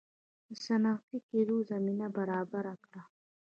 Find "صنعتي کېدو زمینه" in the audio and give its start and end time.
0.63-2.07